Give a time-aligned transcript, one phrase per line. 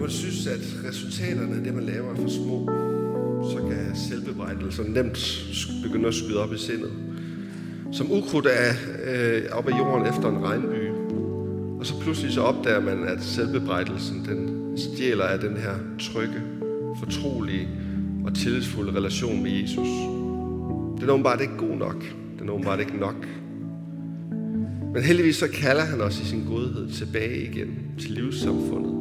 [0.00, 2.66] Når man synes, at resultaterne af det, man laver, er for små,
[3.50, 5.44] så kan selvbebrejdelser nemt
[5.82, 6.90] begynde at skyde op i sindet.
[7.92, 8.72] Som ukrudt er
[9.06, 10.90] øh, op af jorden efter en regnby.
[11.80, 16.42] Og så pludselig så opdager man, at selvbebrejdelsen den stjæler af den her trygge,
[16.98, 17.68] fortrolige
[18.24, 19.88] og tillidsfulde relation med Jesus.
[21.00, 22.04] Den er åbenbart ikke god nok.
[22.38, 23.26] Den er åbenbart ikke nok.
[24.92, 28.99] Men heldigvis så kalder han os i sin godhed tilbage igen til livssamfundet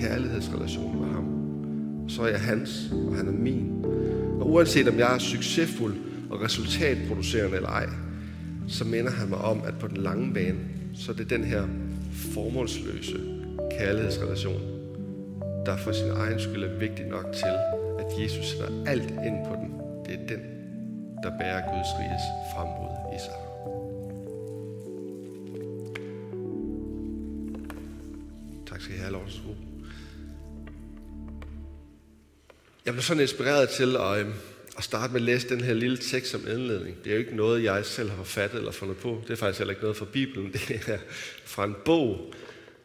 [0.00, 1.24] kærlighedsrelation med ham.
[2.08, 3.84] Så er jeg hans, og han er min.
[4.40, 5.96] Og uanset om jeg er succesfuld
[6.30, 7.86] og resultatproducerende eller ej,
[8.68, 10.58] så minder han mig om, at på den lange bane,
[10.94, 11.62] så er det den her
[12.12, 13.20] formålsløse
[13.78, 14.60] kærlighedsrelation,
[15.66, 17.54] der for sin egen skyld er vigtig nok til,
[17.98, 19.72] at Jesus sætter alt ind på den.
[20.06, 20.40] Det er den,
[21.22, 22.22] der bærer Guds riges
[22.54, 23.48] fremmod i sig.
[28.66, 29.42] Tak skal I have, Lars
[32.88, 34.32] Jeg blev sådan inspireret til at, øhm,
[34.78, 36.96] at starte med at læse den her lille tekst som indledning.
[37.04, 39.22] Det er jo ikke noget, jeg selv har forfattet eller fundet på.
[39.22, 40.52] Det er faktisk heller ikke noget fra Bibelen.
[40.68, 40.98] Det er
[41.44, 42.34] fra en bog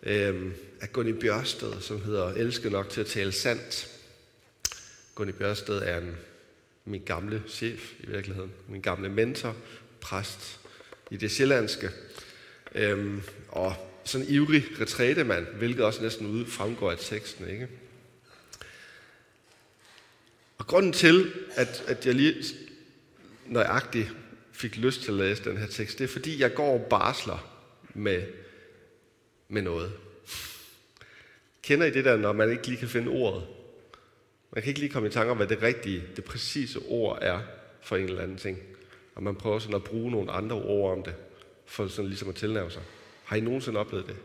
[0.03, 0.51] øh,
[0.81, 3.87] af Gunni Bjørsted, som hedder Elske nok til at tale sandt.
[5.15, 6.15] Gunni Bjørsted er en,
[6.85, 8.51] min gamle chef i virkeligheden.
[8.69, 9.55] Min gamle mentor,
[10.01, 10.59] præst
[11.11, 11.89] i det sjællandske.
[12.75, 13.13] Øh,
[13.49, 17.49] og sådan en ivrig retrætemand, hvilket også næsten ud fremgår af teksten.
[17.49, 17.67] Ikke?
[20.63, 22.43] Og grunden til, at, at jeg lige
[23.45, 24.11] nøjagtigt
[24.51, 27.63] fik lyst til at læse den her tekst, det er fordi, jeg går og barsler
[27.93, 28.23] med,
[29.47, 29.93] med noget.
[31.63, 33.43] Kender I det der, når man ikke lige kan finde ordet?
[34.51, 37.39] Man kan ikke lige komme i tanke om, hvad det rigtige, det præcise ord er
[37.81, 38.59] for en eller anden ting.
[39.15, 41.15] Og man prøver sådan at bruge nogle andre ord om det,
[41.65, 42.83] for sådan ligesom at tilnærme sig.
[43.23, 44.15] Har I nogensinde oplevet det?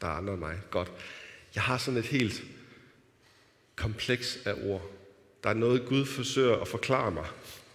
[0.00, 0.58] Der er andre end mig.
[0.70, 0.92] Godt.
[1.54, 2.44] Jeg har sådan et helt
[3.76, 4.95] kompleks af ord.
[5.46, 7.26] Der er noget, Gud forsøger at forklare mig,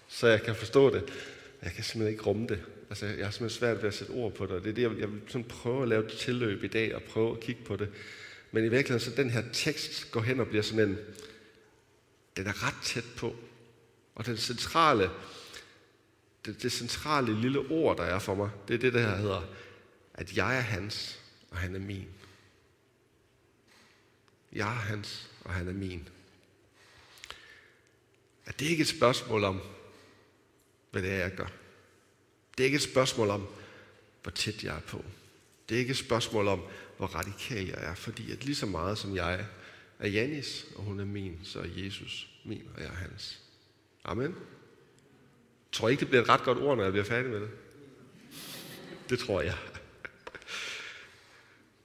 [0.08, 1.14] så jeg kan forstå det.
[1.64, 2.64] Jeg kan simpelthen ikke rumme det.
[2.90, 4.82] Altså, jeg har simpelthen svært ved at sætte ord på det, og det er det,
[4.82, 7.40] jeg vil, jeg vil sådan prøve at lave et tilløb i dag, og prøve at
[7.40, 7.90] kigge på det.
[8.52, 10.98] Men i virkeligheden, så den her tekst går hen og bliver sådan en,
[12.38, 13.36] den er ret tæt på.
[14.16, 15.10] Og den centrale,
[16.46, 19.42] det, det centrale lille ord, der er for mig, det er det, der hedder,
[20.14, 21.20] at jeg er hans,
[21.52, 22.08] og han er min.
[24.54, 26.08] Jeg er hans, og han er min.
[28.46, 29.62] At det er et spørgsmål om,
[30.92, 31.52] hvad det er, jeg gør.
[32.58, 33.48] Det er ikke et spørgsmål om,
[34.24, 35.06] hvor tæt jeg er på.
[35.70, 36.62] Det er ikke et spørgsmål om,
[36.98, 39.46] hvor radikal jeg er, fordi at lige så meget som jeg
[40.00, 43.40] er Janis, og hun er min, så er Jesus min, og jeg er hans.
[44.04, 44.36] Amen.
[45.72, 47.50] Tror ikke, det bliver et ret godt ord, når jeg bliver færdig med det?
[49.10, 49.58] Det tror jeg.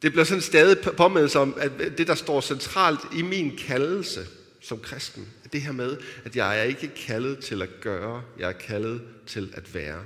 [0.02, 4.26] Det bliver sådan stadig påmindet om, at det, der står centralt i min kaldelse
[4.60, 8.52] som kristen, det her med, at jeg er ikke kaldet til at gøre, jeg er
[8.52, 10.04] kaldet til at være.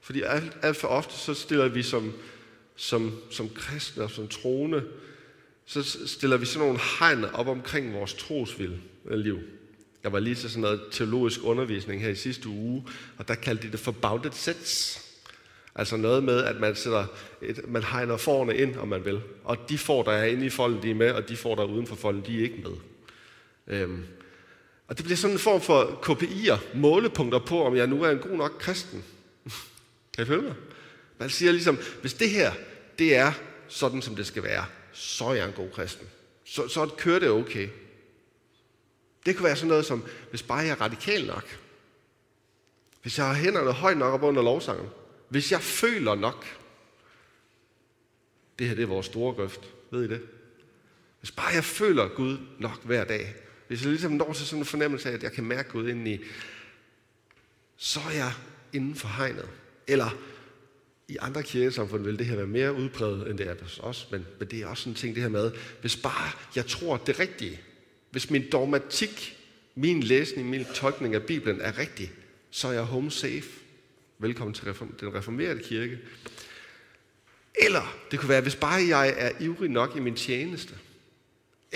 [0.00, 2.12] Fordi alt, alt for ofte, så stiller vi som,
[2.76, 4.84] som, som kristne og som troende,
[5.66, 8.74] så stiller vi sådan nogle hegn op omkring vores trosvild
[9.06, 9.38] øh, liv.
[10.04, 12.86] Jeg var lige til sådan noget teologisk undervisning her i sidste uge,
[13.18, 15.02] og der kaldte de det for bounded sets.
[15.74, 17.06] Altså noget med, at man, sætter
[17.42, 19.20] et, man hegner forne ind, om man vil.
[19.44, 21.62] Og de får, der er inde i folden, de er med, og de får, der
[21.62, 22.76] er uden for folden, de er ikke med.
[23.66, 24.04] Øhm.
[24.88, 28.18] Og det bliver sådan en form for KPI'er, målepunkter på, om jeg nu er en
[28.18, 29.04] god nok kristen.
[30.14, 30.54] kan I følge mig?
[31.18, 32.52] Man siger ligesom, hvis det her,
[32.98, 33.32] det er
[33.68, 36.08] sådan, som det skal være, så er jeg en god kristen.
[36.44, 37.68] Så, så kører det okay.
[39.26, 41.58] Det kan være sådan noget som, hvis bare jeg er radikal nok.
[43.02, 44.88] Hvis jeg har hænderne højt nok op under lovsangen.
[45.28, 46.46] Hvis jeg føler nok.
[48.58, 49.60] Det her det er vores store grøft.
[49.90, 50.22] Ved I det?
[51.20, 53.34] Hvis bare jeg føler Gud nok hver dag.
[53.68, 56.18] Hvis jeg ligesom når til sådan en fornemmelse af, at jeg kan mærke Gud indeni,
[57.76, 58.32] så er jeg
[58.72, 59.48] inden for hegnet.
[59.86, 60.16] Eller
[61.08, 64.26] i andre kirkesamfund vil det her være mere udbredt, end det er hos os, men,
[64.38, 67.20] men det er også sådan en ting, det her med, hvis bare jeg tror det
[67.20, 67.60] rigtige,
[68.10, 69.38] hvis min dogmatik,
[69.74, 72.12] min læsning, min tolkning af Bibelen er rigtig,
[72.50, 73.48] så er jeg home safe.
[74.18, 74.66] Velkommen til
[75.00, 75.98] den reformerede kirke.
[77.62, 80.74] Eller det kunne være, hvis bare jeg er ivrig nok i min tjeneste,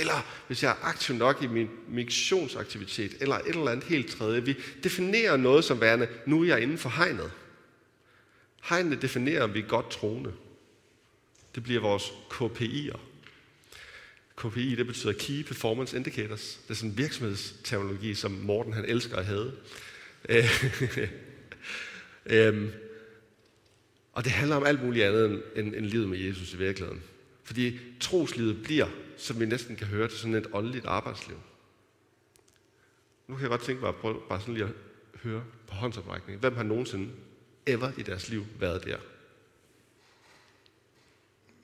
[0.00, 4.44] eller hvis jeg er aktiv nok i min missionsaktivitet, eller et eller andet helt tredje.
[4.44, 7.30] Vi definerer noget som værende, nu er jeg inden for hegnet.
[8.62, 10.32] Hegnet definerer, om vi er godt troende.
[11.54, 12.98] Det bliver vores KPI'er.
[14.36, 16.60] KPI, det betyder Key Performance Indicators.
[16.62, 19.52] Det er sådan en virksomhedsterminologi, som Morten han elsker at have.
[22.26, 22.72] øhm,
[24.12, 27.02] og det handler om alt muligt andet end, end livet med Jesus i virkeligheden.
[27.44, 28.88] Fordi troslivet bliver
[29.20, 31.36] som vi næsten kan høre til sådan et åndeligt arbejdsliv.
[33.28, 34.72] Nu kan jeg godt tænke mig at prøve bare sådan lige at
[35.22, 36.40] høre på håndsoprækning.
[36.40, 37.10] Hvem har nogensinde
[37.66, 38.96] ever i deres liv været der?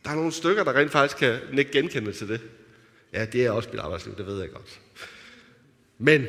[0.04, 2.40] Der er nogle stykker, der rent faktisk kan nikke genkende til det.
[3.12, 4.80] Ja, det er også mit arbejdsliv, det ved jeg godt.
[5.98, 6.26] Men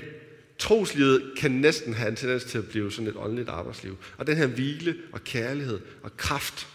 [0.57, 3.97] troslivet kan næsten have en tendens til at blive sådan et åndeligt arbejdsliv.
[4.17, 6.67] Og den her hvile og kærlighed og kraft,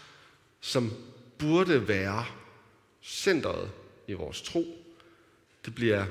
[0.61, 0.93] som
[1.37, 2.25] burde være
[3.01, 3.71] centret
[4.07, 4.65] i vores tro,
[5.65, 6.05] det bliver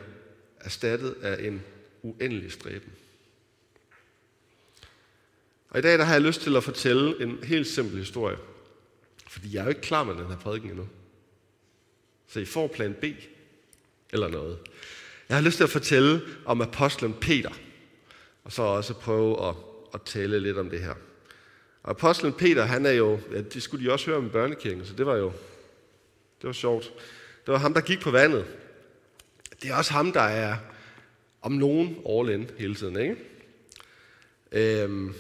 [0.60, 1.62] erstattet af en
[2.02, 2.92] uendelig stræben.
[5.70, 8.36] Og i dag der har jeg lyst til at fortælle en helt simpel historie.
[9.26, 10.88] Fordi jeg er jo ikke klar med den her prædiken endnu.
[12.28, 13.04] Så I får plan B
[14.12, 14.58] eller noget.
[15.28, 17.50] Jeg har lyst til at fortælle om apostlen Peter.
[18.44, 19.54] Og så også prøve at,
[19.94, 20.94] at tale lidt om det her.
[21.82, 24.86] Og apostlen Peter, han er jo, ja, det skulle de også høre om i børnekirken,
[24.86, 25.32] så det var jo,
[26.40, 26.92] det var sjovt.
[27.46, 28.46] Det var ham, der gik på vandet.
[29.62, 30.56] Det er også ham, der er
[31.42, 33.16] om nogen all in hele tiden, ikke?
[34.52, 35.14] Øhm,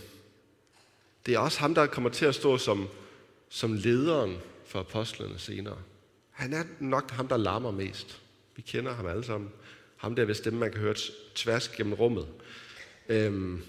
[1.26, 2.88] det er også ham, der kommer til at stå som,
[3.48, 4.36] som lederen
[4.66, 5.78] for apostlene senere.
[6.30, 8.20] Han er nok ham, der larmer mest.
[8.56, 9.50] Vi kender ham alle sammen.
[9.96, 10.94] Ham der ved stemme, man kan høre
[11.34, 12.28] tværs gennem rummet.
[13.08, 13.62] Øhm.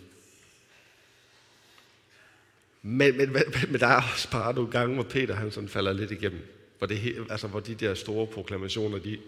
[2.81, 5.93] Men, men, men, men der er også bare nogle gange, hvor Peter han sådan falder
[5.93, 6.41] lidt igennem.
[6.83, 9.21] Hvor, det, altså, hvor de der store proklamationer, de,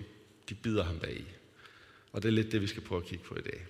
[0.49, 1.25] de bider ham bag i.
[2.11, 3.65] Og det er lidt det, vi skal prøve at kigge på i dag.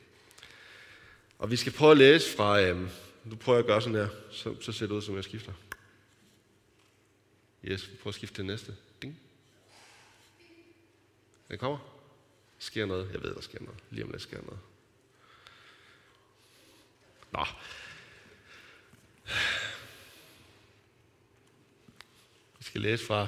[1.40, 2.90] Og vi skal prøve at læse fra, øhm,
[3.24, 5.54] nu prøver jeg at gøre sådan her, så, så ser det ud, som jeg skifter.
[7.66, 8.76] Yes, vi prøver at skifte til næste.
[9.02, 9.20] Ding.
[11.50, 11.78] Den kommer.
[12.60, 13.10] Sker noget.
[13.14, 13.80] Jeg ved, der sker noget.
[13.90, 14.60] Lige om lidt sker noget.
[17.32, 17.46] Nå.
[22.58, 23.28] Vi skal læse fra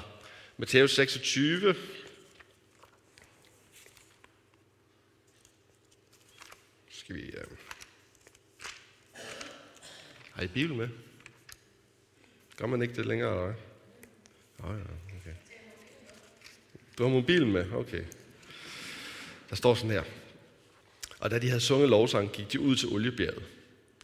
[0.58, 1.76] Matthæus 26.
[6.90, 7.22] Skal vi...
[7.22, 7.44] Øh...
[10.32, 10.90] Har I Bibel med?
[12.58, 13.56] Gør man ikke det længere, eller hvad?
[14.60, 14.84] Oh, ja,
[15.20, 15.36] okay.
[16.98, 17.72] Du har mobilen med?
[17.72, 18.04] Okay.
[19.50, 20.04] Der står sådan her.
[21.20, 23.44] Og da de havde sunget lovsang, gik de ud til oliebjerget.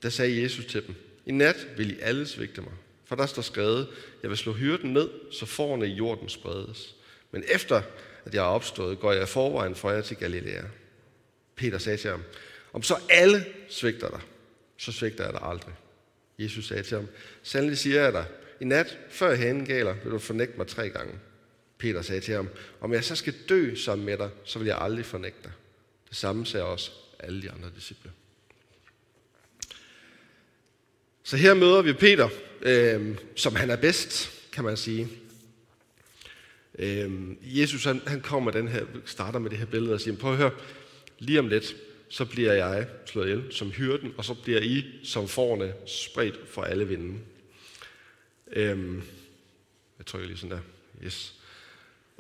[0.02, 0.96] Der sagde Jesus til dem,
[1.26, 2.74] i nat vil I alle svigte mig.
[3.06, 3.88] For der står skrevet,
[4.22, 6.96] jeg vil slå hyrden ned, så forne i jorden spredes.
[7.32, 7.82] Men efter
[8.26, 10.62] at jeg er opstået, går jeg forvejen for jer til Galilea.
[11.56, 12.24] Peter sagde til ham,
[12.74, 14.22] om så alle svigter dig,
[14.78, 15.74] så svigter jeg dig aldrig.
[16.40, 17.08] Jesus sagde til ham,
[17.44, 18.26] sandelig siger jeg dig,
[18.62, 21.14] i nat, før hanen galer, vil du fornægte mig tre gange.
[21.78, 22.50] Peter sagde til ham,
[22.82, 25.52] om jeg så skal dø sammen med dig, så vil jeg aldrig fornægte dig.
[26.10, 28.12] Det samme sagde også alle de andre disciple.
[31.24, 32.30] Så her møder vi Peter,
[32.62, 35.08] øh, som han er bedst, kan man sige.
[36.80, 37.12] Øh,
[37.42, 40.38] Jesus han, han kommer den her, starter med det her billede og siger, prøv at
[40.38, 40.52] høre,
[41.20, 41.76] lige om lidt,
[42.10, 46.62] så bliver jeg slået ihjel som hyrden, og så bliver I som forne spredt for
[46.62, 47.22] alle vinden.
[48.52, 49.02] Øhm,
[49.98, 50.62] jeg trykker lige sådan der.
[51.06, 51.34] Yes.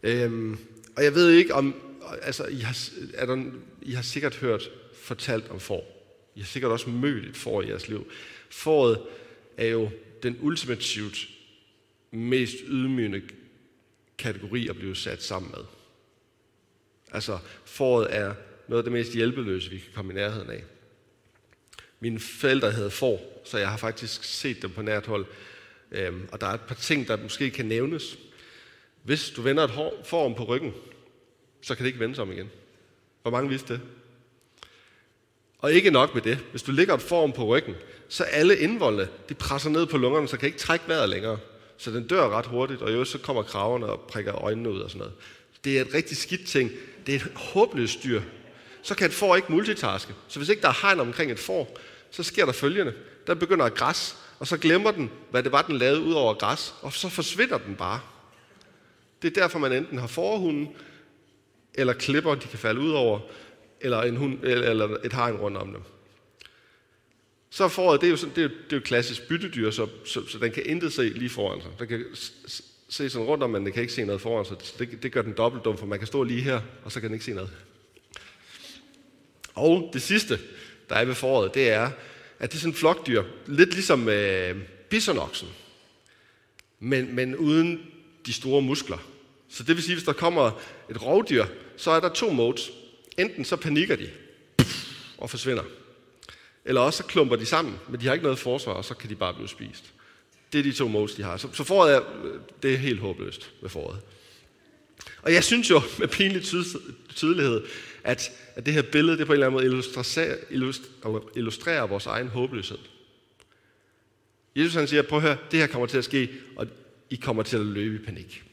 [0.03, 0.57] Øhm,
[0.95, 1.75] og jeg ved ikke om,
[2.21, 3.43] altså I har, er der,
[3.81, 6.09] I har sikkert hørt fortalt om får.
[6.35, 8.11] I har sikkert også mødt et får i jeres liv.
[8.53, 9.01] Fåret
[9.57, 9.89] er jo
[10.23, 11.29] den ultimativt
[12.11, 13.21] mest ydmygende
[14.17, 15.63] kategori at blive sat sammen med.
[17.11, 18.33] Altså, fåret er
[18.67, 20.63] noget af det mest hjælpeløse, vi kan komme i nærheden af.
[21.99, 25.25] Mine forældre havde får, så jeg har faktisk set dem på nært hold.
[25.91, 28.17] Øhm, og der er et par ting, der måske kan nævnes.
[29.03, 30.73] Hvis du vender et hår, om på ryggen,
[31.61, 32.49] så kan det ikke vende sig om igen.
[33.21, 33.81] Hvor mange vidste det?
[35.57, 36.37] Og ikke nok med det.
[36.37, 37.75] Hvis du ligger et form på ryggen,
[38.13, 41.37] så alle indvoldene, de presser ned på lungerne, så kan ikke trække vejret længere.
[41.77, 44.89] Så den dør ret hurtigt, og jo så kommer kraverne og prikker øjnene ud og
[44.89, 45.13] sådan noget.
[45.63, 46.71] Det er et rigtig skidt ting.
[47.05, 48.21] Det er et håbløst dyr.
[48.81, 50.13] Så kan et får ikke multitaske.
[50.27, 51.77] Så hvis ikke der er hegn omkring et får,
[52.11, 52.93] så sker der følgende.
[53.27, 56.33] Der begynder at græs, og så glemmer den, hvad det var, den lavede ud over
[56.33, 57.99] græs, og så forsvinder den bare.
[59.21, 60.69] Det er derfor, man enten har forhunden,
[61.73, 63.19] eller klipper, de kan falde ud over,
[63.81, 65.81] eller, en hund, eller et hegn rundt om dem.
[67.53, 69.87] Så foråret, det er jo, sådan, det er, det er jo et klassisk byttedyr, så,
[70.05, 71.71] så, så den kan intet se lige foran sig.
[71.79, 72.05] Den kan
[72.89, 74.57] se sådan rundt om, men den kan ikke se noget foran sig.
[74.79, 77.09] Det, det gør den dobbelt dum, for man kan stå lige her, og så kan
[77.09, 77.49] den ikke se noget.
[79.53, 80.39] Og det sidste,
[80.89, 81.91] der er ved foråret, det er,
[82.39, 84.57] at det er sådan en flokdyr, lidt ligesom øh,
[84.89, 85.47] bisonoksen,
[86.79, 87.81] men, men uden
[88.25, 88.97] de store muskler.
[89.49, 91.45] Så det vil sige, hvis der kommer et rovdyr,
[91.77, 92.71] så er der to modes.
[93.17, 94.09] Enten så panikker de
[95.17, 95.63] og forsvinder,
[96.65, 99.09] eller også så klumper de sammen, men de har ikke noget forsvar, og så kan
[99.09, 99.93] de bare blive spist.
[100.53, 101.37] Det er de to modes, de har.
[101.37, 102.01] Så, så foråret er,
[102.63, 103.99] det er helt håbløst med foråret.
[105.21, 106.43] Og jeg synes jo med pinlig
[107.15, 107.61] tydelighed,
[108.03, 112.05] at, at det her billede det på en eller anden måde illustrerer, illustrerer, illustrerer vores
[112.05, 112.77] egen håbløshed.
[114.55, 116.67] Jesus han siger, prøv at høre, det her kommer til at ske, og
[117.09, 118.43] I kommer til at løbe i panik.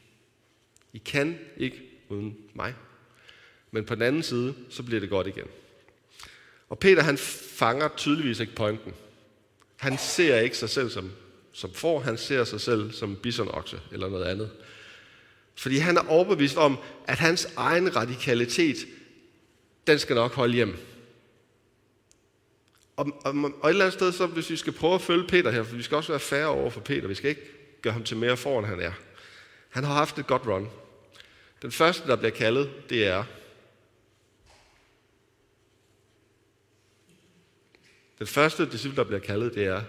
[0.93, 2.73] I kan ikke uden mig.
[3.71, 5.47] Men på den anden side, så bliver det godt igen.
[6.71, 8.93] Og Peter han fanger tydeligvis ikke pointen.
[9.77, 11.11] Han ser ikke sig selv som,
[11.53, 14.51] som får, han ser sig selv som bisonokse eller noget andet.
[15.55, 18.77] Fordi han er overbevist om, at hans egen radikalitet,
[19.87, 20.77] den skal nok holde hjem.
[22.95, 25.51] Og, og, og et eller andet sted, så hvis vi skal prøve at følge Peter
[25.51, 27.51] her, for vi skal også være færre over for Peter, vi skal ikke
[27.81, 28.93] gøre ham til mere foran, han er.
[29.69, 30.69] Han har haft et godt run.
[31.61, 33.23] Den første, der bliver kaldet, det er
[38.21, 39.81] Den første disciple, der bliver kaldet, det er,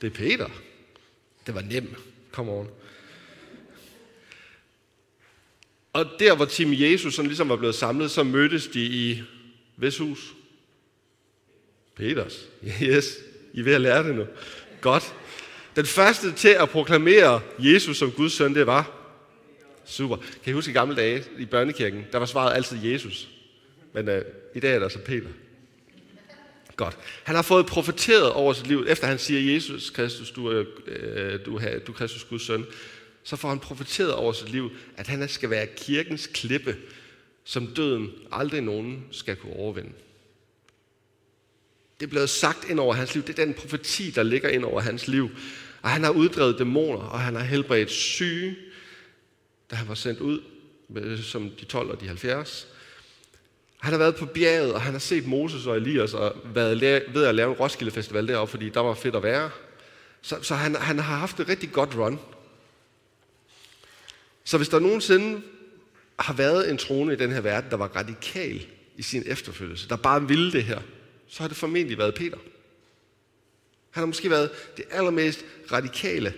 [0.00, 0.48] det er Peter.
[1.46, 1.98] Det var nemt.
[2.32, 2.70] Kom on.
[5.92, 9.22] Og der, hvor Tim Jesus sådan ligesom var blevet samlet, så mødtes de i
[9.76, 10.34] hvis hus?
[11.96, 12.48] Peters.
[12.82, 13.18] Yes,
[13.52, 14.26] I er ved at lære det nu.
[14.80, 15.14] Godt.
[15.76, 19.00] Den første til at proklamere Jesus som Guds søn, det var
[19.84, 20.16] Super.
[20.16, 23.28] Kan I huske i gamle dage i børnekirken, der var svaret altid Jesus.
[23.92, 24.24] Men øh,
[24.54, 25.28] i dag er det så Peter.
[26.76, 26.98] Godt.
[27.24, 31.44] Han har fået profeteret over sit liv, efter han siger, Jesus Kristus, du er, øh,
[31.46, 32.66] du er, du er Kristus Guds søn,
[33.22, 36.76] så får han profeteret over sit liv, at han skal være kirkens klippe,
[37.44, 39.92] som døden aldrig nogen skal kunne overvinde.
[42.00, 43.24] Det er blevet sagt ind over hans liv.
[43.26, 45.30] Det er den profeti, der ligger ind over hans liv.
[45.82, 48.56] Og han har uddrevet dæmoner, og han har helbredt syge,
[49.70, 50.40] da han var sendt ud
[51.22, 52.68] som de 12 og de 70.
[53.84, 56.80] Han har været på bjerget, og han har set Moses og Elias og været
[57.14, 59.50] ved at lave en Roskilde Festival deroppe, fordi der var fedt at være.
[60.22, 62.18] Så, så han, han har haft et rigtig godt run.
[64.44, 65.42] Så hvis der nogensinde
[66.18, 69.96] har været en trone i den her verden, der var radikal i sin efterfølgelse, der
[69.96, 70.80] bare ville det her,
[71.28, 72.38] så har det formentlig været Peter.
[73.90, 76.34] Han har måske været det allermest radikale,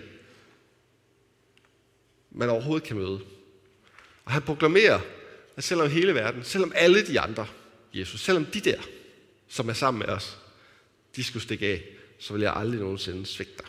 [2.31, 3.19] man overhovedet kan møde.
[4.25, 4.99] Og han proklamerer,
[5.57, 7.47] at selvom hele verden, selvom alle de andre,
[7.93, 8.81] Jesus, selvom de der,
[9.47, 10.37] som er sammen med os,
[11.15, 11.83] de skulle stikke af,
[12.19, 13.65] så vil jeg aldrig nogensinde svigte dig.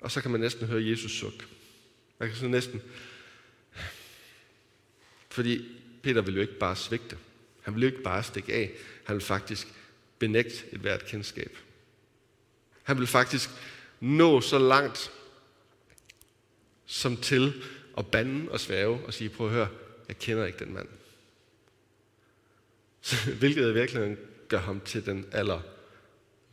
[0.00, 1.48] Og så kan man næsten høre Jesus suk.
[2.18, 2.82] Man kan sådan næsten...
[5.28, 5.68] Fordi
[6.02, 7.18] Peter ville jo ikke bare svigte.
[7.62, 8.72] Han ville jo ikke bare stikke af.
[9.04, 9.68] Han ville faktisk
[10.18, 11.56] benægte et hvert kendskab.
[12.82, 13.50] Han ville faktisk
[14.00, 15.10] nå så langt
[16.86, 17.64] som til
[17.96, 19.68] og bande og svæve og sige, prøv at høre,
[20.08, 20.88] jeg kender ikke den mand.
[23.38, 24.16] Hvilket i virkeligheden
[24.48, 25.60] gør ham til den aller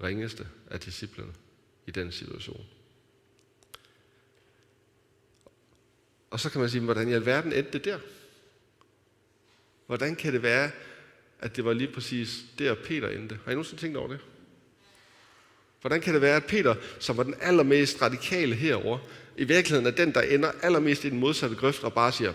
[0.04, 1.34] ringeste af disciplerne
[1.88, 2.66] i den situation.
[6.30, 8.00] Og så kan man sige, hvordan i alverden endte det der?
[9.88, 10.72] Hvordan kan det være,
[11.40, 13.40] at det var lige præcis der Peter endte?
[13.44, 14.20] Har I nogensinde tænkt over det?
[15.84, 19.00] Hvordan kan det være, at Peter, som var den allermest radikale herover,
[19.38, 22.34] i virkeligheden er den, der ender allermest i den modsatte grøft og bare siger,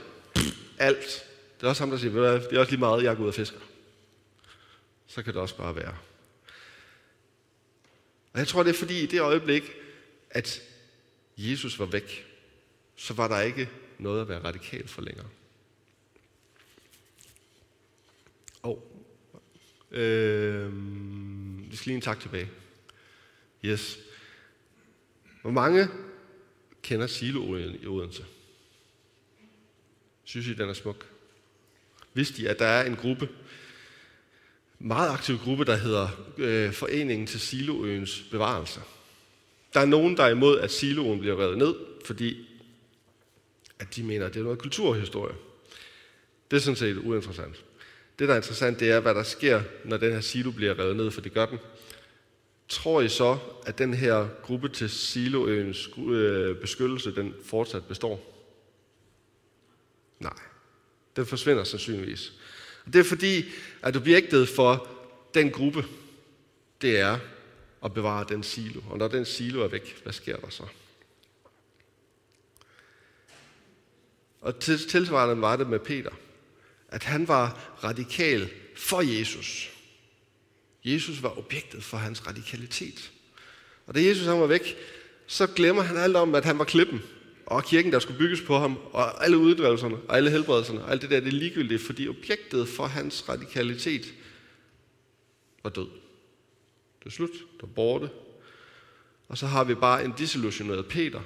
[0.78, 1.24] alt.
[1.56, 3.34] Det er også ham, der siger, det er også lige meget, jeg går ud og
[3.34, 3.58] fisker.
[5.06, 5.96] Så kan det også bare være.
[8.32, 9.62] Og jeg tror, det er fordi i det øjeblik,
[10.30, 10.62] at
[11.36, 12.26] Jesus var væk,
[12.96, 15.28] så var der ikke noget at være radikal for længere.
[18.62, 18.92] Og
[19.90, 20.72] øh,
[21.70, 22.50] vi skal lige en tak tilbage.
[23.64, 23.98] Yes.
[25.42, 25.88] Hvor mange
[26.82, 28.24] kender siloolien i Odense?
[30.24, 31.06] Synes I, den er smuk?
[32.14, 33.28] Vidste I, at der er en gruppe,
[34.78, 38.80] meget aktiv gruppe, der hedder øh, Foreningen til Siloøens Bevarelse.
[39.74, 41.74] Der er nogen, der er imod, at siloen bliver revet ned,
[42.04, 42.48] fordi
[43.78, 45.34] at de mener, at det er noget kulturhistorie.
[46.50, 47.64] Det er sådan set uinteressant.
[48.18, 50.96] Det, der er interessant, det er, hvad der sker, når den her silo bliver revet
[50.96, 51.58] ned, for det gør den.
[52.68, 58.34] Tror I så, at den her gruppe til Siloøens øh, beskyttelse, den fortsat består?
[60.18, 60.38] Nej,
[61.16, 62.32] den forsvinder sandsynligvis.
[62.86, 63.44] Og det er fordi,
[63.82, 64.88] at objektet for
[65.34, 65.84] den gruppe,
[66.82, 67.18] det er
[67.84, 68.80] at bevare den silo.
[68.90, 70.64] Og når den silo er væk, hvad sker der så?
[74.40, 76.10] Og tilsvarende var det med Peter,
[76.88, 79.77] at han var radikal for Jesus.
[80.84, 83.12] Jesus var objektet for hans radikalitet.
[83.86, 84.76] Og da Jesus han var væk,
[85.26, 87.02] så glemmer han alt om, at han var klippen,
[87.46, 91.02] og kirken, der skulle bygges på ham, og alle uddrivelserne, og alle helbredelserne, og alt
[91.02, 94.14] det der, det er ligegyldigt, fordi objektet for hans radikalitet
[95.62, 95.88] var død.
[97.00, 97.30] Det er slut,
[97.60, 98.10] der er borte.
[99.28, 101.20] Og så har vi bare en disillusioneret Peter,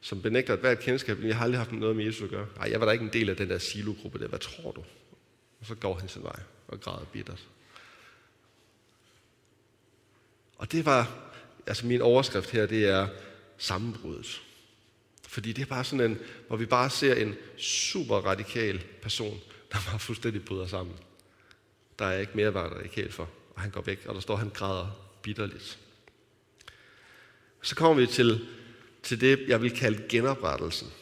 [0.00, 2.46] som benægter et hvert kendskab, men jeg har aldrig haft noget med Jesus at gøre.
[2.56, 4.28] Nej, jeg var da ikke en del af den der silogruppe der.
[4.28, 4.84] Hvad tror du?
[5.60, 7.46] Og så går han sin vej og græder bittert.
[10.56, 11.30] Og det var,
[11.66, 13.08] altså min overskrift her, det er
[13.58, 14.42] sammenbruddet.
[15.28, 16.18] Fordi det er bare sådan en,
[16.48, 19.40] hvor vi bare ser en super radikal person,
[19.72, 20.96] der bare fuldstændig bryder sammen.
[21.98, 23.28] Der er ikke mere at være radikal for.
[23.54, 25.78] Og han går væk, og der står, at han græder bitterligt.
[27.62, 28.46] Så kommer vi til,
[29.02, 30.92] til det, jeg vil kalde genoprettelsen.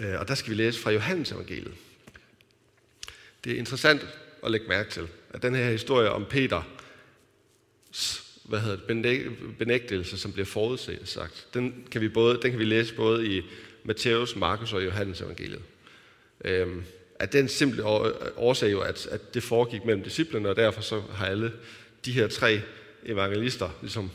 [0.00, 1.74] Øh, og der skal vi læse fra Johannes evangeliet.
[3.44, 4.06] Det er interessant
[4.44, 6.62] at lægge mærke til, at den her historie om Peter,
[8.50, 12.64] hvad hedder det, benægtelse, som bliver forudset sagt, den kan vi, både, den kan vi
[12.64, 13.42] læse både i
[13.84, 15.62] Matthæus, Markus og Johannes evangeliet.
[16.44, 16.82] Øhm,
[17.18, 17.84] at den simple
[18.36, 21.52] årsag jo, at, at det foregik mellem disciplene, og derfor så har alle
[22.04, 22.60] de her tre
[23.06, 24.10] evangelister ligesom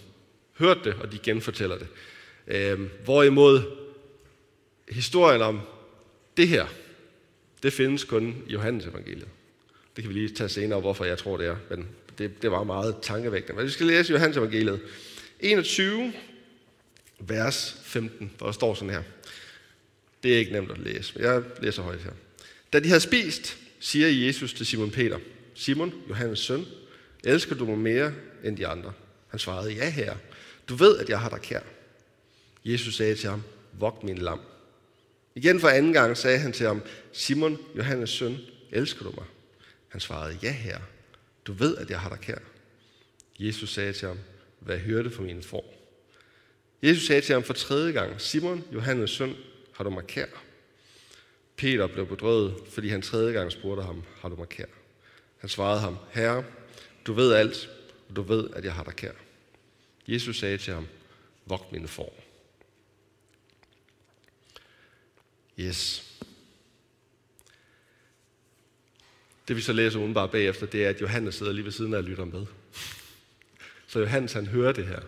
[0.59, 1.87] hørt det, og de genfortæller det.
[2.47, 3.61] Øhm, hvorimod
[4.89, 5.61] historien om
[6.37, 6.65] det her,
[7.63, 9.27] det findes kun i Johannes evangeliet.
[9.95, 12.63] Det kan vi lige tage senere, hvorfor jeg tror det er, men det, det var
[12.63, 13.55] meget tankevækkende.
[13.55, 14.81] Men vi skal læse Johannes evangeliet
[15.39, 16.13] 21,
[17.19, 19.03] vers 15, hvor der står sådan her.
[20.23, 22.11] Det er ikke nemt at læse, men jeg læser højt her.
[22.73, 25.19] Da de havde spist, siger Jesus til Simon Peter,
[25.53, 26.65] Simon, Johannes søn,
[27.23, 28.93] elsker du mig mere end de andre?
[29.27, 30.17] Han svarede, ja herre,
[30.69, 31.59] du ved, at jeg har dig kær.
[32.65, 33.43] Jesus sagde til ham,
[33.79, 34.39] vogt min lam.
[35.35, 36.81] Igen for anden gang sagde han til ham,
[37.11, 38.37] Simon, Johannes søn,
[38.71, 39.25] elsker du mig?
[39.87, 40.81] Han svarede, ja herre,
[41.47, 42.37] du ved, at jeg har dig kær.
[43.39, 44.19] Jesus sagde til ham,
[44.59, 45.75] hvad hørte for mine får?
[46.83, 49.35] Jesus sagde til ham for tredje gang, Simon, Johannes søn,
[49.73, 50.25] har du mig kær?
[51.55, 54.65] Peter blev bedrøvet, fordi han tredje gang spurgte ham, har du mig kær?
[55.37, 56.43] Han svarede ham, herre,
[57.05, 57.69] du ved alt,
[58.09, 59.11] og du ved, at jeg har dig kær.
[60.07, 60.87] Jesus sagde til ham,
[61.45, 62.19] vogt mine får.
[65.59, 66.11] Yes.
[69.47, 71.97] Det vi så læser udenbart bagefter, det er, at Johannes sidder lige ved siden af
[71.97, 72.45] og lytter med.
[73.87, 74.99] Så Johannes han hører det her.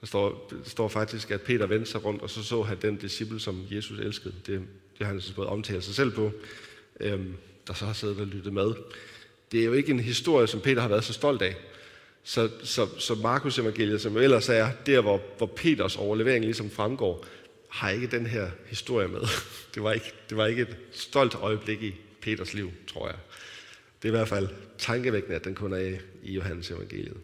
[0.00, 2.96] Der står, der står faktisk, at Peter vendte sig rundt, og så så han den
[2.96, 4.34] disciple, som Jesus elskede.
[4.46, 4.60] Det,
[4.98, 6.32] det har han både omtalt sig selv på,
[7.00, 7.34] øhm,
[7.66, 8.72] der så har siddet og lyttet med.
[9.52, 11.56] Det er jo ikke en historie, som Peter har været så stolt af.
[12.22, 16.70] Så, så, så Markus evangeliet, som jo ellers er der, hvor, hvor Peters overlevering ligesom
[16.70, 17.26] fremgår,
[17.68, 19.20] har ikke den her historie med.
[19.74, 23.16] Det var ikke, det var ikke et stolt øjeblik i Peters liv, tror jeg.
[24.02, 27.16] Det er i hvert fald tankevækkende, at den kun er i Johannes evangeliet.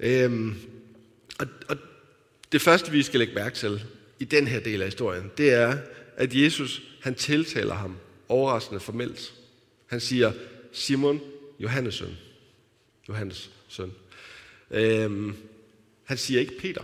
[0.00, 0.56] Øhm,
[1.38, 1.76] og, og
[2.52, 3.84] det første, vi skal lægge mærke til
[4.18, 5.78] i den her del af historien, det er,
[6.16, 7.96] at Jesus han tiltaler ham
[8.28, 9.34] overraskende formelt.
[9.86, 10.32] Han siger,
[10.72, 11.20] Simon,
[11.60, 12.16] Johannes søn.
[13.08, 13.92] Johannes søn.
[14.70, 15.36] Øhm,
[16.04, 16.82] han siger ikke Peter.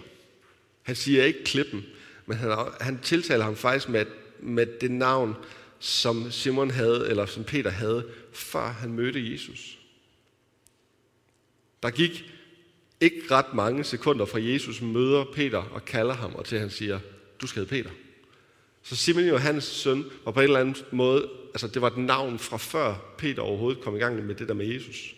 [0.82, 1.84] Han siger ikke klippen,
[2.26, 4.06] men han, han tiltaler ham faktisk med,
[4.40, 5.34] med det navn,
[5.80, 9.78] som Simon havde, eller som Peter havde, før han mødte Jesus.
[11.82, 12.32] Der gik
[13.00, 17.00] ikke ret mange sekunder fra Jesus møder Peter og kalder ham, og til han siger,
[17.40, 17.90] du skal hedde Peter.
[18.82, 22.38] Så Simon Johannes søn var på en eller anden måde, altså det var et navn
[22.38, 25.14] fra før Peter overhovedet kom i gang med det der med Jesus.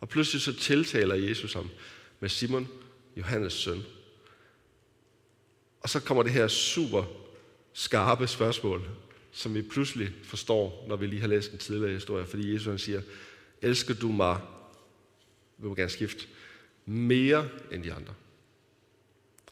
[0.00, 1.68] Og pludselig så tiltaler Jesus ham
[2.20, 2.68] med Simon
[3.16, 3.82] Johannes søn.
[5.80, 7.04] Og så kommer det her super
[7.72, 8.88] skarpe spørgsmål,
[9.36, 12.26] som vi pludselig forstår, når vi lige har læst en tidligere historie.
[12.26, 13.02] Fordi Jesus han siger,
[13.62, 14.38] elsker du mig,
[15.58, 16.26] vil man gerne skifte,
[16.86, 18.14] mere end de andre.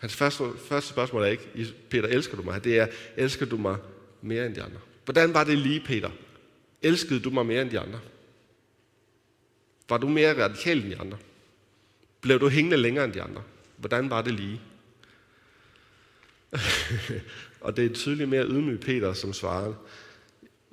[0.01, 2.64] Hans første, første spørgsmål er ikke, Peter, elsker du mig?
[2.64, 3.77] Det er, elsker du mig
[4.23, 4.81] mere end de andre?
[5.05, 6.11] Hvordan var det lige, Peter?
[6.83, 8.01] Elskede du mig mere end de andre?
[9.88, 11.18] Var du mere radikal end de andre?
[12.20, 13.42] Blev du hængende længere end de andre?
[13.77, 14.61] Hvordan var det lige?
[17.64, 19.74] og det er tydeligt mere ydmyg Peter, som svarer,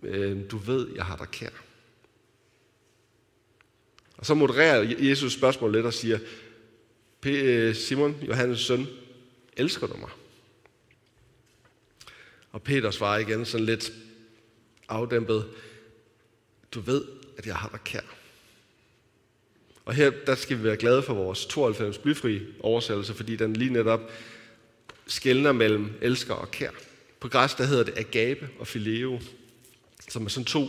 [0.04, 1.49] øh, du ved, jeg har dig kær.
[4.17, 6.19] Og så modererer Jesus spørgsmålet lidt og siger,
[7.25, 8.88] øh, Simon, Johannes søn,
[9.58, 10.10] elsker du mig?
[12.51, 13.93] Og Peter svarer igen sådan lidt
[14.89, 15.45] afdæmpet,
[16.71, 17.04] du ved,
[17.38, 18.15] at jeg har dig kær.
[19.86, 23.73] Og her der skal vi være glade for vores 92 blyfri oversættelse, fordi den lige
[23.73, 24.12] netop
[25.12, 26.71] skældner mellem elsker og kær.
[27.19, 29.21] På græsk der hedder det agape og phileo,
[30.10, 30.67] som er sådan to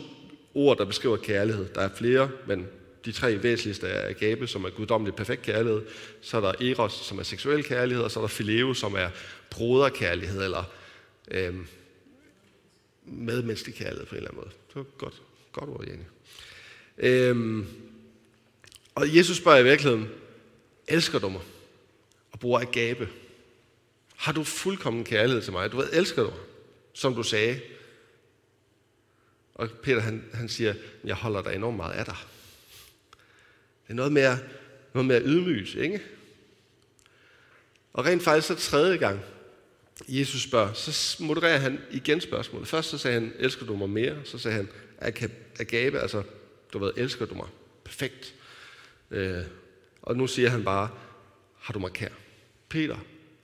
[0.54, 1.68] ord, der beskriver kærlighed.
[1.74, 2.66] Der er flere, men
[3.04, 5.82] de tre væsentligste er agape, som er guddommelig perfekt kærlighed.
[6.20, 9.08] Så er der eros, som er seksuel kærlighed, og så er der phileo, som er
[9.50, 10.64] broderkærlighed, eller
[11.30, 11.66] øhm,
[13.04, 14.54] medmenneskelig kærlighed på en eller anden måde.
[14.68, 16.04] Det var godt, godt ord, Jenny.
[16.98, 17.66] Øhm,
[18.94, 20.08] og Jesus spørger i virkeligheden,
[20.88, 21.40] elsker du mig?
[22.32, 23.08] Og bruger agape.
[24.22, 25.72] Har du fuldkommen kærlighed til mig?
[25.72, 26.38] Du ved, elsker du mig,
[26.92, 27.60] som du sagde.
[29.54, 32.16] Og Peter han, han siger, jeg holder dig enormt meget af dig.
[33.84, 34.38] Det er noget mere,
[34.94, 36.02] noget mere ydmygt, ikke?
[37.92, 39.20] Og rent faktisk så tredje gang,
[40.08, 42.68] Jesus spørger, så modererer han igen spørgsmålet.
[42.68, 44.16] Først så sagde han, elsker du mig mere?
[44.24, 44.68] Så sagde han,
[45.60, 46.22] agape, altså,
[46.72, 47.48] du ved, elsker du mig?
[47.84, 48.34] Perfekt.
[49.10, 49.44] Øh,
[50.02, 50.90] og nu siger han bare,
[51.58, 52.08] har du mig kær?
[52.68, 52.96] Peter,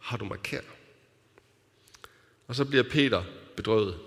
[0.09, 0.61] har du mig kær?
[2.47, 3.23] Og så bliver Peter
[3.57, 3.99] bedrøvet.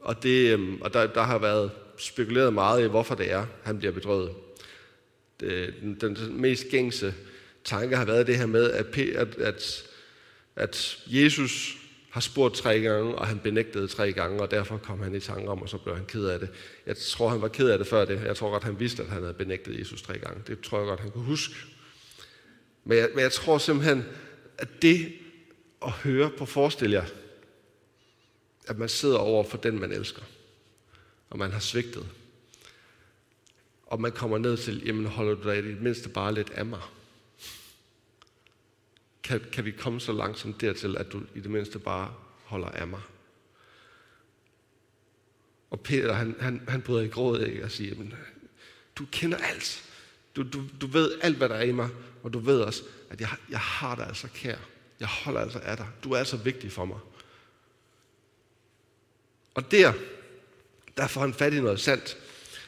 [0.00, 3.78] Og, det, øhm, og der, der har været spekuleret meget i, hvorfor det er, han
[3.78, 4.32] bliver bedrøvet.
[5.40, 7.14] Det, den, den mest gængse
[7.64, 9.84] tanke har været det her med, at, at, at,
[10.56, 11.76] at Jesus
[12.10, 15.48] har spurgt tre gange, og han benægtede tre gange, og derfor kom han i tanke
[15.48, 16.48] om, og så blev han ked af det.
[16.86, 18.22] Jeg tror, han var ked af det før det.
[18.24, 20.42] Jeg tror godt, han vidste, at han havde benægtet Jesus tre gange.
[20.46, 21.54] Det tror jeg godt, han kunne huske.
[22.84, 24.04] Men jeg, men jeg tror simpelthen,
[24.58, 25.12] at det
[25.82, 27.04] at høre på, forestil jer,
[28.66, 30.22] at man sidder over for den, man elsker,
[31.30, 32.06] og man har svigtet,
[33.86, 36.66] og man kommer ned til, jamen holder du dig i det mindste bare lidt af
[36.66, 36.82] mig?
[39.22, 42.14] Kan, kan vi komme så langsomt dertil, at du i det mindste bare
[42.44, 43.00] holder af mig?
[45.70, 48.14] Og Peter, han, han, han bryder i gråd ikke, og siger, jamen,
[48.96, 49.84] du kender alt.
[50.36, 51.88] Du, du, du ved alt, hvad der er i mig,
[52.26, 54.56] og du ved også, at jeg, jeg har dig altså kær.
[55.00, 55.86] Jeg holder altså af dig.
[56.04, 56.98] Du er altså vigtig for mig.
[59.54, 59.92] Og der,
[60.96, 62.16] der får han fat i noget sandt.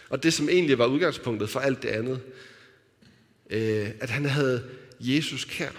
[0.08, 2.20] Og det, som egentlig var udgangspunktet for alt det andet,
[3.50, 5.70] øh, at han havde Jesus kær.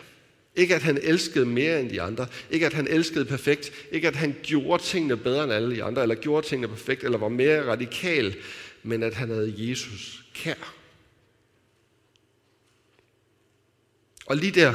[0.56, 2.28] Ikke at han elskede mere end de andre.
[2.52, 3.72] Ikke at han elskede perfekt.
[3.92, 7.18] Ikke at han gjorde tingene bedre end alle de andre, eller gjorde tingene perfekt, eller
[7.18, 8.36] var mere radikal,
[8.84, 10.79] men at han havde Jesus kær.
[14.30, 14.74] Og lige der,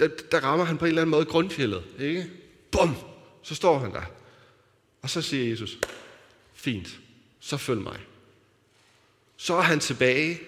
[0.00, 1.84] der, der rammer han på en eller anden måde grundfjellet.
[1.98, 2.30] Ikke?
[2.70, 2.96] Bum!
[3.42, 4.02] Så står han der.
[5.02, 5.78] Og så siger Jesus,
[6.54, 6.98] fint,
[7.40, 8.00] så følg mig.
[9.36, 10.40] Så er han tilbage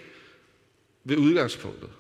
[1.04, 1.90] ved udgangspunktet.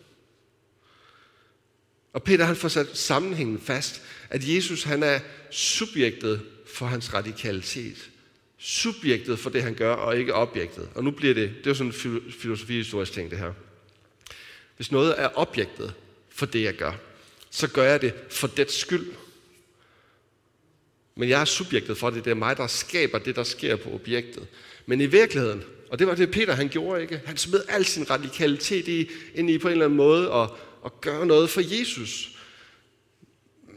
[2.12, 8.10] Og Peter han får sat sammenhængen fast, at Jesus han er subjektet for hans radikalitet.
[8.58, 10.88] Subjektet for det, han gør, og ikke objektet.
[10.94, 13.52] Og nu bliver det, det er jo sådan en filosofihistorisk ting, det her.
[14.76, 15.94] Hvis noget er objektet
[16.28, 16.92] for det, jeg gør,
[17.50, 19.12] så gør jeg det for dets skyld.
[21.14, 22.24] Men jeg er subjektet for det.
[22.24, 24.46] Det er mig, der skaber det, der sker på objektet.
[24.86, 27.20] Men i virkeligheden, og det var det Peter han gjorde, ikke?
[27.24, 31.00] Han smed al sin radikalitet i, ind i på en eller anden måde og, og
[31.00, 32.30] gøre noget for Jesus.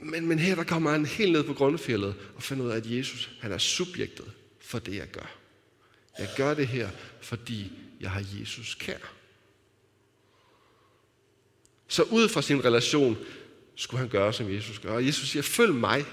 [0.02, 2.86] Men, men her der kommer han helt ned på grundfjellet og finder ud af, at
[2.86, 4.26] Jesus han er subjektet
[4.62, 5.36] for det, jeg gør.
[6.20, 6.90] Jeg gør det her,
[7.22, 9.19] fordi jeg har Jesus kær.
[11.90, 13.18] Så ud fra sin relation
[13.76, 14.92] skulle han gøre, som Jesus gør.
[14.92, 16.06] Og Jesus siger, følg mig.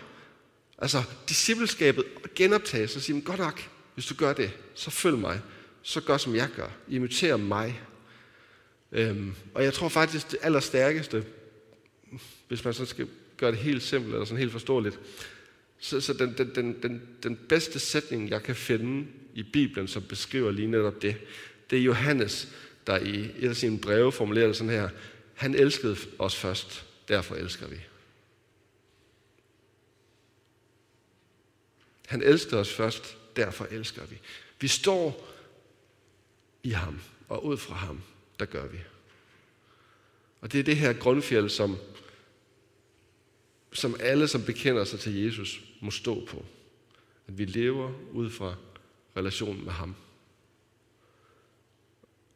[0.79, 5.41] Altså, discipleskabet genoptages og siger, godt nok, hvis du gør det, så følg mig.
[5.83, 6.69] Så gør, som jeg gør.
[6.89, 7.81] Imiter mig.
[8.93, 11.25] Øhm, og jeg tror faktisk, det allerstærkeste,
[12.49, 14.99] hvis man så skal gøre det helt simpelt, eller sådan helt forståeligt,
[15.79, 20.03] så, så den, den, den, den, den bedste sætning, jeg kan finde i Bibelen, som
[20.03, 21.17] beskriver lige netop det,
[21.71, 22.49] det er Johannes,
[22.87, 24.89] der i et af sine breve formulerer det sådan her,
[25.37, 27.77] han elskede os først, derfor elsker vi.
[32.07, 34.21] Han elskede os først, derfor elsker vi.
[34.61, 35.29] Vi står
[36.63, 38.03] i ham, og ud fra ham,
[38.39, 38.79] der gør vi.
[40.41, 41.77] Og det er det her grundfjeld, som,
[43.73, 46.45] som alle, som bekender sig til Jesus, må stå på.
[47.29, 48.55] At vi lever ud fra
[49.17, 49.97] relationen med ham.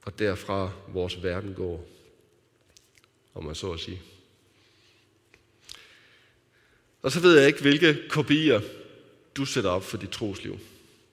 [0.02, 1.99] Og derfra vores verden går
[3.40, 4.00] om man så at sige.
[7.02, 8.60] Og så ved jeg ikke, hvilke kopier
[9.36, 10.58] du sætter op for dit trosliv.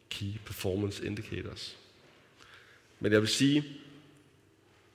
[0.09, 1.77] Key Performance Indicators.
[2.99, 3.63] Men jeg vil sige,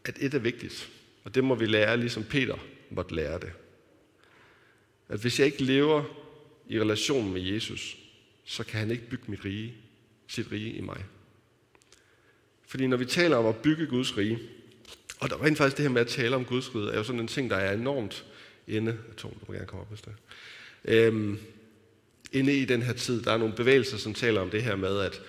[0.04, 0.90] at et er vigtigt,
[1.24, 2.56] og det må vi lære, ligesom Peter
[2.90, 3.52] måtte lære det.
[5.08, 6.04] At hvis jeg ikke lever
[6.68, 7.96] i relation med Jesus,
[8.44, 9.74] så kan han ikke bygge mit rige,
[10.26, 11.04] sit rige i mig.
[12.66, 14.38] Fordi når vi taler om at bygge Guds rige,
[15.22, 17.04] og der var rent faktisk det her med at tale om Guds rige, er jo
[17.04, 18.24] sådan en ting, der er enormt
[18.66, 18.98] inde.
[19.16, 20.12] Tom, du må gerne komme op, hvis det
[20.84, 21.38] øhm,
[22.32, 25.00] Inde i den her tid, der er nogle bevægelser, som taler om det her med,
[25.00, 25.22] at,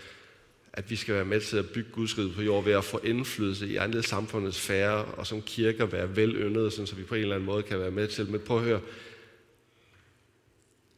[0.74, 3.00] at vi skal være med til at bygge Guds rige på jord ved at få
[3.04, 7.36] indflydelse i andre samfundets færre, og som kirker være velønnede, så vi på en eller
[7.36, 8.30] anden måde kan være med til.
[8.30, 8.82] Men prøv at høre,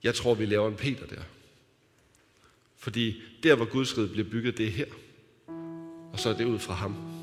[0.04, 1.22] jeg tror, vi laver en Peter der.
[2.78, 4.86] Fordi der, hvor Guds rige bliver bygget, det er her.
[6.14, 7.14] Og så er det ud fra ham.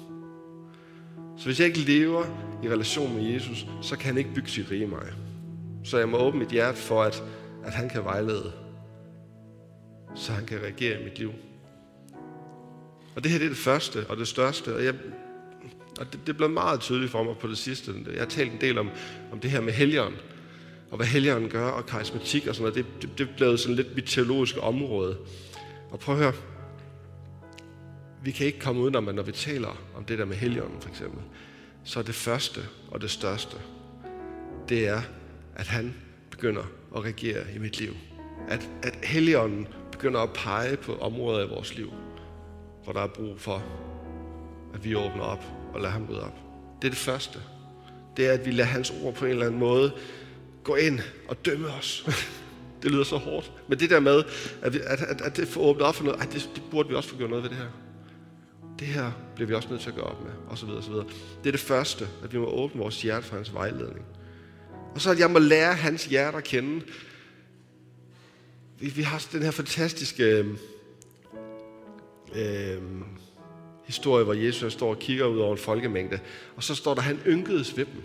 [1.42, 2.24] Så hvis jeg ikke lever
[2.64, 5.06] i relation med Jesus, så kan han ikke bygge sit rige i mig.
[5.84, 7.22] Så jeg må åbne mit hjerte for, at,
[7.64, 8.52] at han kan vejlede.
[10.14, 11.32] Så han kan reagere i mit liv.
[13.16, 14.74] Og det her det er det første og det største.
[14.74, 14.94] Og, jeg,
[16.00, 17.92] og det, det blev meget tydeligt for mig på det sidste.
[18.12, 18.90] Jeg har talt en del om,
[19.32, 20.14] om det her med helgeren.
[20.90, 22.86] Og hvad helgeren gør, og karismatik og sådan noget.
[23.02, 25.16] Det, det, det blev sådan lidt mit teologiske område.
[25.90, 26.51] Og prøv at høre.
[28.24, 30.88] Vi kan ikke komme udenom, at når vi taler om det der med heligånden for
[30.88, 31.20] eksempel,
[31.84, 33.56] så er det første og det største,
[34.68, 35.02] det er,
[35.56, 35.94] at han
[36.30, 36.62] begynder
[36.96, 37.94] at regere i mit liv.
[38.48, 41.92] At, at helligånden begynder at pege på områder i vores liv,
[42.84, 43.64] hvor der er brug for,
[44.74, 46.38] at vi åbner op og lader ham rydde op.
[46.82, 47.38] Det er det første.
[48.16, 49.92] Det er, at vi lader hans ord på en eller anden måde
[50.64, 52.06] gå ind og dømme os.
[52.82, 53.52] det lyder så hårdt.
[53.68, 54.22] Men det der med,
[54.62, 56.88] at, vi, at, at, at det får åbnet op for noget, at det, det burde
[56.88, 57.68] vi også få gjort noget ved det her.
[58.82, 60.84] Det her bliver vi også nødt til at gøre op med, og så videre, og
[60.84, 61.06] så videre.
[61.44, 64.04] Det er det første, at vi må åbne vores hjerte for hans vejledning.
[64.94, 66.84] Og så at jeg må lære hans hjerte at kende.
[68.80, 70.46] Vi, vi har den her fantastiske øh,
[72.34, 72.82] øh
[73.84, 76.18] historie, hvor Jesus står og kigger ud over en folkemængde.
[76.56, 78.02] Og så står der, han ynkedes ved dem.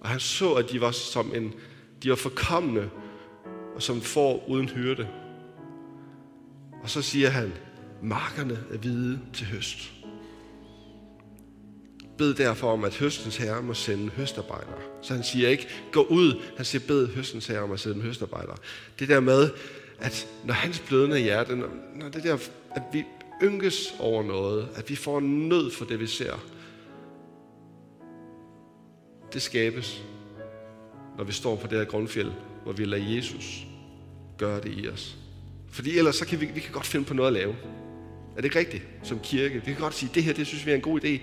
[0.00, 1.54] Og han så, at de var som en,
[2.02, 2.90] de var forkommende,
[3.74, 5.08] og som får uden hyrde.
[6.82, 7.52] Og så siger han,
[8.02, 9.97] markerne er hvide til høst.
[12.18, 14.78] Bed derfor om, at høstens herre må sende høstarbejdere.
[15.02, 16.42] Så han siger ikke, gå ud.
[16.56, 18.56] Han siger, bed høstens herre om at sende høstarbejdere.
[18.98, 19.50] Det der med,
[19.98, 22.34] at når hans blødende hjerte, når, når det der,
[22.70, 23.04] at vi
[23.42, 26.34] ynkes over noget, at vi får en nød for det, vi ser,
[29.32, 30.02] det skabes,
[31.18, 32.32] når vi står på det her grundfjeld,
[32.64, 33.66] hvor vi lader Jesus
[34.38, 35.16] gøre det i os.
[35.70, 37.56] Fordi ellers så kan vi, vi kan godt finde på noget at lave.
[38.38, 39.54] Er det ikke rigtigt som kirke?
[39.54, 41.20] Vi kan godt sige, at det her, det synes vi er en god idé.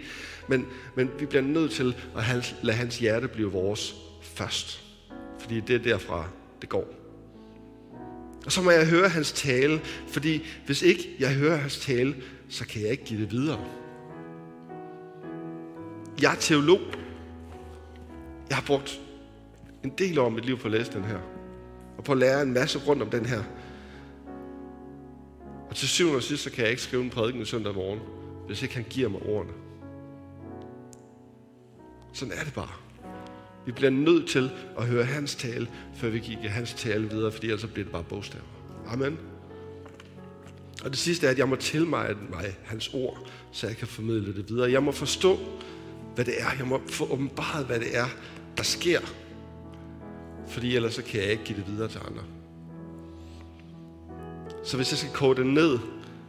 [0.48, 4.84] Men, men vi bliver nødt til at lade hans hjerte blive vores først.
[5.40, 6.28] Fordi det er derfra,
[6.62, 6.94] det går.
[8.46, 12.16] Og så må jeg høre hans tale, fordi hvis ikke jeg hører hans tale,
[12.50, 13.66] så kan jeg ikke give det videre.
[16.22, 16.82] Jeg er teolog.
[18.50, 19.00] Jeg har brugt
[19.84, 21.20] en del af mit liv på at læse den her.
[21.98, 23.44] Og på at lære en masse rundt om den her.
[25.76, 28.00] Og til syvende og sidst, så kan jeg ikke skrive en prædiken søndag morgen,
[28.48, 29.54] hvis ikke han giver mig ordene.
[32.14, 32.72] Sådan er det bare.
[33.66, 37.48] Vi bliver nødt til at høre hans tale, før vi giver hans tale videre, fordi
[37.48, 38.46] ellers bliver det bare bogstaver.
[38.88, 39.18] Amen.
[40.84, 44.36] Og det sidste er, at jeg må tilmeje mig hans ord, så jeg kan formidle
[44.36, 44.72] det videre.
[44.72, 45.40] Jeg må forstå,
[46.16, 46.50] hvad det er.
[46.58, 48.08] Jeg må få åbenbaret, hvad det er,
[48.58, 49.00] der sker.
[50.48, 52.35] Fordi ellers så kan jeg ikke give det videre til andre.
[54.66, 55.80] Så hvis jeg skal kode det ned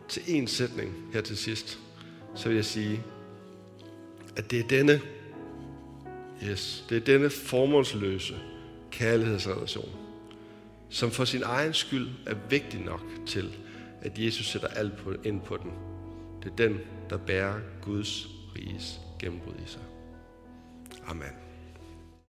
[0.09, 1.79] til en sætning her til sidst,
[2.35, 3.03] så vil jeg sige,
[4.37, 5.01] at det er denne,
[6.45, 8.35] yes, det er denne formålsløse
[8.91, 9.91] kærlighedsrelation,
[10.89, 13.57] som for sin egen skyld er vigtig nok til,
[14.03, 15.71] at Jesus sætter alt på, ind på den.
[16.43, 19.83] Det er den, der bærer Guds riges gennembrud i sig.
[21.07, 21.46] Amen.